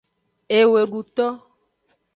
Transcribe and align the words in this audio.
Eweduto. 0.59 1.27